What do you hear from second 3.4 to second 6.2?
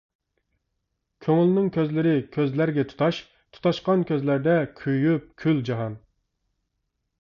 تۇتاشقان كۆزلەردە كۆيۈپ كۈل جاھان.